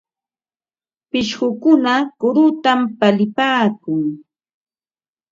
Pishqukuna 1.09 1.93
kurutam 2.19 2.79
palipaakun. 2.99 4.01